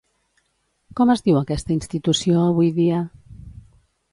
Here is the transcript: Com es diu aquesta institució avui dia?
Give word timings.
Com 0.99 1.11
es 1.15 1.21
diu 1.27 1.37
aquesta 1.41 1.73
institució 1.75 2.41
avui 2.47 2.73
dia? 2.81 3.03